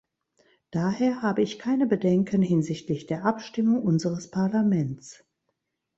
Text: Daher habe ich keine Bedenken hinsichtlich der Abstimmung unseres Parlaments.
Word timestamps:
Daher 0.71 1.21
habe 1.21 1.43
ich 1.43 1.59
keine 1.59 1.85
Bedenken 1.85 2.41
hinsichtlich 2.41 3.05
der 3.05 3.23
Abstimmung 3.23 3.83
unseres 3.83 4.31
Parlaments. 4.31 5.23